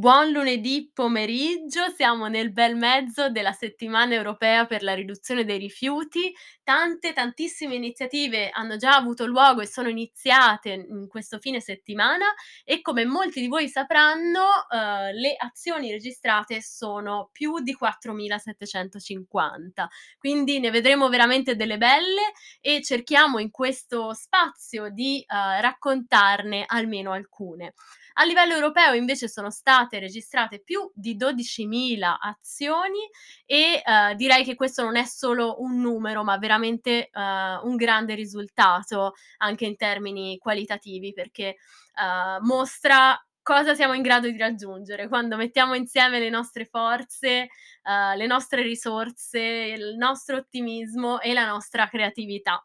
[0.00, 6.34] Buon lunedì pomeriggio, siamo nel bel mezzo della settimana europea per la riduzione dei rifiuti.
[6.64, 12.24] Tante, tantissime iniziative hanno già avuto luogo e sono iniziate in questo fine settimana
[12.64, 19.86] e come molti di voi sapranno eh, le azioni registrate sono più di 4.750,
[20.16, 27.12] quindi ne vedremo veramente delle belle e cerchiamo in questo spazio di eh, raccontarne almeno
[27.12, 27.74] alcune.
[28.20, 32.98] A livello europeo invece sono state registrate più di 12.000 azioni
[33.46, 38.14] e eh, direi che questo non è solo un numero, ma veramente eh, un grande
[38.14, 41.56] risultato anche in termini qualitativi perché eh,
[42.42, 47.48] mostra cosa siamo in grado di raggiungere quando mettiamo insieme le nostre forze,
[47.82, 52.62] uh, le nostre risorse, il nostro ottimismo e la nostra creatività.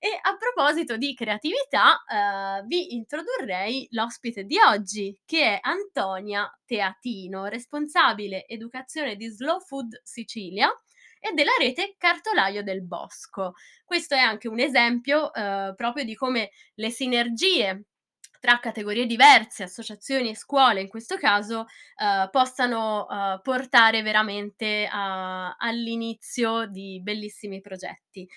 [0.00, 7.46] E a proposito di creatività, eh, vi introdurrei l'ospite di oggi, che è Antonia Teatino,
[7.46, 10.70] responsabile educazione di Slow Food Sicilia
[11.18, 13.54] e della rete Cartolaio del Bosco.
[13.84, 17.86] Questo è anche un esempio eh, proprio di come le sinergie
[18.40, 25.56] tra categorie diverse, associazioni e scuole in questo caso, eh, possano eh, portare veramente a,
[25.56, 28.28] all'inizio di bellissimi progetti.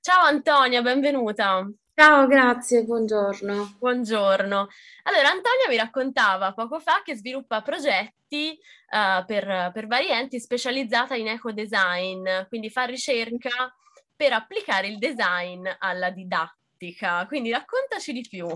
[0.00, 1.68] Ciao Antonia, benvenuta.
[1.94, 3.76] Ciao, grazie, buongiorno.
[3.78, 4.68] Buongiorno.
[5.02, 8.56] Allora, Antonia mi raccontava poco fa che sviluppa progetti
[8.90, 13.50] uh, per, per vari enti specializzata in eco-design, quindi fa ricerca
[14.14, 17.26] per applicare il design alla didattica.
[17.26, 18.46] Quindi raccontaci di più.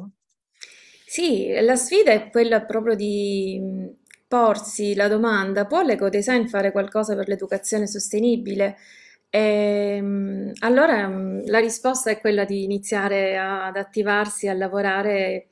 [1.05, 3.61] Sì, la sfida è quella proprio di
[4.29, 8.79] porsi la domanda, può l'eco-design fare qualcosa per l'educazione sostenibile?
[9.35, 15.47] E, ehm, allora mm, la risposta è quella di iniziare ad attivarsi, a lavorare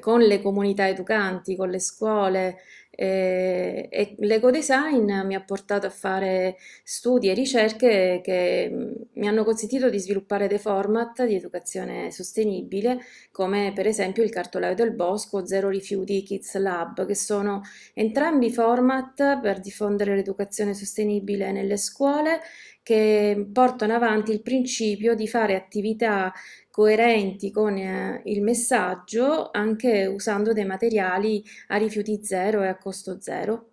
[0.00, 2.58] con le comunità educanti, con le scuole,
[2.98, 9.44] eh, e l'ecodesign mi ha portato a fare studi e ricerche che mm, mi hanno
[9.44, 13.00] consentito di sviluppare dei format di educazione sostenibile,
[13.32, 19.40] come per esempio il cartolaio del bosco, Zero Rifiuti Kids Lab, che sono entrambi format
[19.40, 22.40] per diffondere l'educazione sostenibile nelle scuole
[22.86, 26.32] che portano avanti il principio di fare attività
[26.70, 33.20] coerenti con eh, il messaggio anche usando dei materiali a rifiuti zero e a costo
[33.20, 33.70] zero.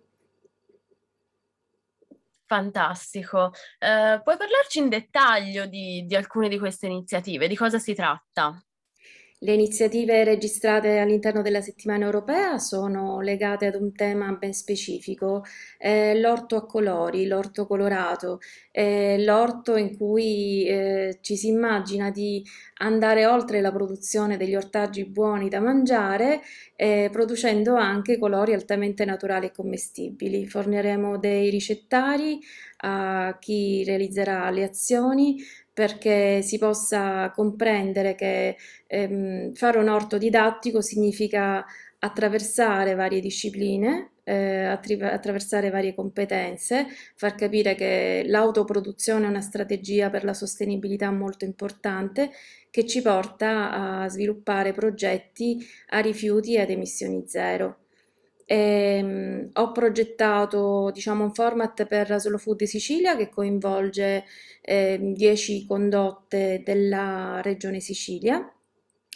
[2.46, 3.52] Fantastico.
[3.78, 7.46] Eh, puoi parlarci in dettaglio di, di alcune di queste iniziative?
[7.46, 8.60] Di cosa si tratta?
[9.38, 15.44] Le iniziative registrate all'interno della settimana europea sono legate ad un tema ben specifico,
[15.76, 18.38] eh, l'orto a colori, l'orto colorato,
[18.70, 22.42] eh, l'orto in cui eh, ci si immagina di
[22.78, 26.40] andare oltre la produzione degli ortaggi buoni da mangiare,
[26.74, 30.46] eh, producendo anche colori altamente naturali e commestibili.
[30.46, 32.40] Forniremo dei ricettari
[32.84, 38.56] a chi realizzerà le azioni perché si possa comprendere che
[38.86, 41.64] ehm, fare un orto didattico significa
[41.98, 46.86] attraversare varie discipline, eh, attra- attraversare varie competenze,
[47.16, 52.30] far capire che l'autoproduzione è una strategia per la sostenibilità molto importante
[52.70, 57.83] che ci porta a sviluppare progetti a rifiuti e ad emissioni zero.
[58.46, 64.24] E, um, ho progettato diciamo, un format per Solo Food Sicilia che coinvolge
[64.62, 68.50] 10 eh, condotte della regione Sicilia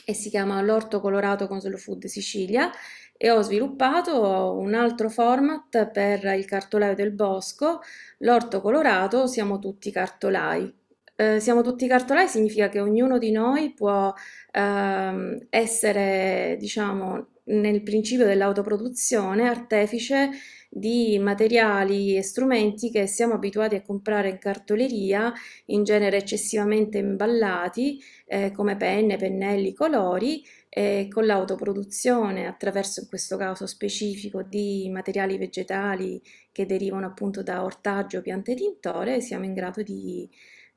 [0.05, 2.71] e si chiama L'orto colorato con Solo Food Sicilia
[3.17, 7.81] e ho sviluppato un altro format per il cartolaio del bosco,
[8.19, 10.78] l'orto colorato siamo tutti cartolai.
[11.21, 14.15] Eh, siamo tutti cartolai significa che ognuno di noi può
[14.53, 20.31] eh, essere, diciamo, nel principio dell'autoproduzione, artefice
[20.71, 25.33] di materiali e strumenti che siamo abituati a comprare in cartoleria,
[25.67, 33.37] in genere eccessivamente imballati, eh, come penne, pennelli, colori, e con l'autoproduzione attraverso in questo
[33.37, 36.23] caso specifico di materiali vegetali
[36.53, 40.29] che derivano appunto da ortaggio, piante tintore, siamo in grado di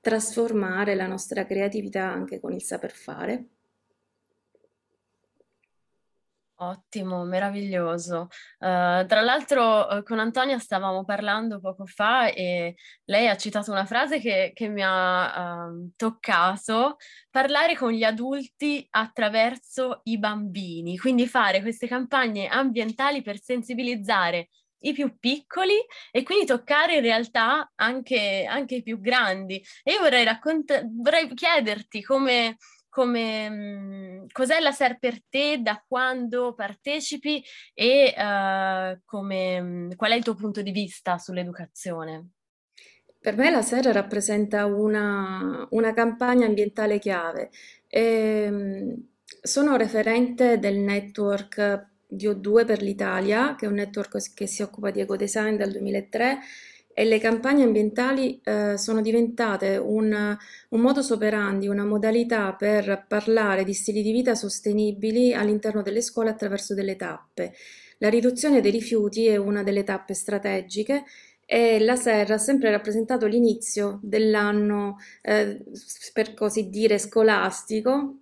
[0.01, 3.45] trasformare la nostra creatività anche con il saper fare.
[6.61, 8.27] Ottimo, meraviglioso.
[8.59, 12.75] Uh, tra l'altro uh, con Antonia stavamo parlando poco fa e
[13.05, 16.97] lei ha citato una frase che, che mi ha uh, toccato,
[17.31, 24.49] parlare con gli adulti attraverso i bambini, quindi fare queste campagne ambientali per sensibilizzare
[24.81, 25.75] i più piccoli
[26.11, 29.63] e quindi toccare in realtà anche, anche i più grandi.
[29.83, 32.57] E io vorrei, raccont- vorrei chiederti come
[32.91, 37.41] come, mh, cos'è la SER per te, da quando partecipi
[37.73, 42.31] e uh, come, qual è il tuo punto di vista sull'educazione?
[43.17, 47.49] Per me la SER rappresenta una, una campagna ambientale chiave.
[47.87, 49.07] E, ehm,
[49.41, 54.91] sono referente del network di O2 per l'Italia, che è un network che si occupa
[54.91, 56.39] di ecodesign dal 2003
[56.93, 60.37] e le campagne ambientali eh, sono diventate un,
[60.69, 66.29] un modus operandi, una modalità per parlare di stili di vita sostenibili all'interno delle scuole
[66.29, 67.53] attraverso delle tappe.
[67.99, 71.05] La riduzione dei rifiuti è una delle tappe strategiche
[71.45, 75.63] e la Serra ha sempre rappresentato l'inizio dell'anno, eh,
[76.11, 78.15] per così dire, scolastico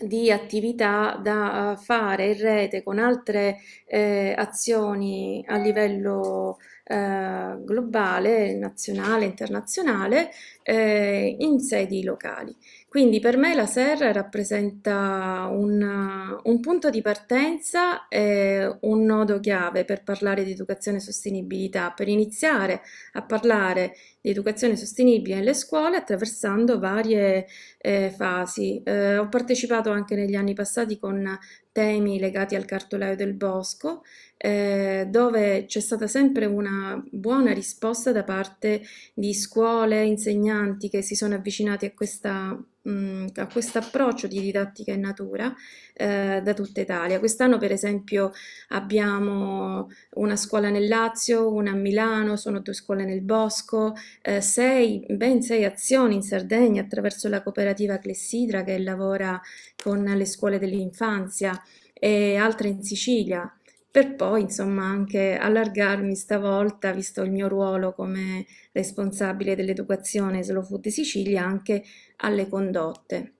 [0.00, 9.24] di attività da fare in rete con altre eh, azioni a livello eh, globale, nazionale,
[9.24, 10.30] internazionale,
[10.68, 12.52] eh, in sedi locali.
[12.88, 19.84] Quindi per me la SER rappresenta un, un punto di partenza e un nodo chiave
[19.84, 22.80] per parlare di educazione e sostenibilità, per iniziare
[23.12, 27.46] a parlare di educazione sostenibile nelle scuole attraversando varie
[27.78, 28.82] eh, fasi.
[28.82, 31.38] Eh, ho partecipato anche negli anni passati con
[31.70, 34.02] temi legati al cartolaio del bosco,
[34.38, 38.80] eh, dove c'è stata sempre una buona risposta da parte
[39.12, 40.55] di scuole, insegnanti
[40.88, 42.58] che si sono avvicinati a questa
[42.88, 45.52] Mm, a questo approccio di didattica in natura
[45.92, 47.18] eh, da tutta Italia.
[47.18, 48.30] Quest'anno per esempio
[48.68, 55.04] abbiamo una scuola nel Lazio, una a Milano, sono due scuole nel Bosco, eh, sei,
[55.08, 59.40] ben sei azioni in Sardegna attraverso la cooperativa Clessidra che lavora
[59.82, 61.60] con le scuole dell'infanzia
[61.92, 63.52] e altre in Sicilia
[63.96, 70.88] per poi insomma anche allargarmi stavolta, visto il mio ruolo come responsabile dell'educazione Slow Food
[70.88, 71.82] Sicilia, anche
[72.16, 73.36] alle condotte.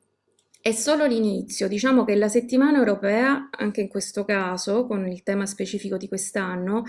[0.58, 5.44] È solo l'inizio, diciamo che la settimana europea, anche in questo caso, con il tema
[5.44, 6.84] specifico di quest'anno,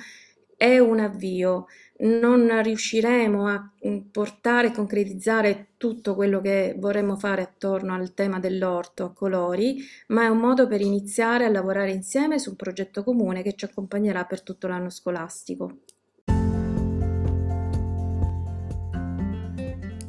[0.55, 1.65] è un avvio,
[1.99, 8.39] non riusciremo a mm, portare e concretizzare tutto quello che vorremmo fare attorno al tema
[8.39, 9.77] dell'orto a colori,
[10.07, 13.65] ma è un modo per iniziare a lavorare insieme su un progetto comune che ci
[13.65, 15.79] accompagnerà per tutto l'anno scolastico.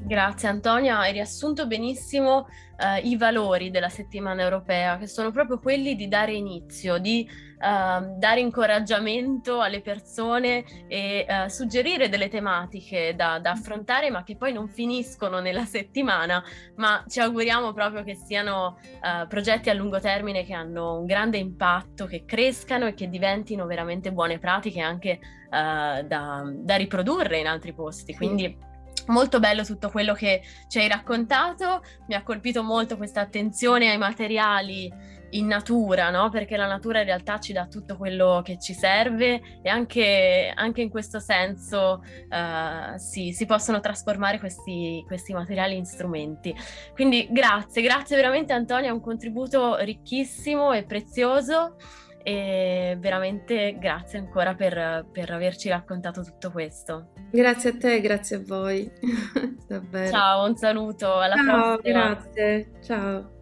[0.08, 5.96] Grazie Antonia, hai riassunto benissimo uh, i valori della settimana europea, che sono proprio quelli
[5.96, 13.38] di dare inizio, di uh, dare incoraggiamento alle persone e uh, suggerire delle tematiche da,
[13.38, 16.42] da, affrontare, ma che poi non finiscono nella settimana,
[16.76, 21.36] ma ci auguriamo proprio che siano uh, progetti a lungo termine che hanno un grande
[21.36, 25.18] impatto, che crescano e che diventino veramente buone pratiche anche
[25.50, 28.14] da, da, riprodurre in altri posti.
[28.14, 28.54] Quindi
[29.08, 33.98] Molto bello tutto quello che ci hai raccontato, mi ha colpito molto questa attenzione ai
[33.98, 36.30] materiali in natura, no?
[36.30, 40.80] perché la natura in realtà ci dà tutto quello che ci serve e anche, anche
[40.80, 46.54] in questo senso uh, sì, si possono trasformare questi, questi, materiali in strumenti.
[46.94, 51.76] Quindi grazie, grazie veramente Antonia, un contributo ricchissimo e prezioso
[52.22, 57.12] e veramente grazie ancora per, per averci raccontato tutto questo.
[57.30, 58.90] Grazie a te, grazie a voi.
[60.10, 62.14] Ciao, un saluto, alla Ciao, prossima.
[62.14, 63.37] Grazie, ciao.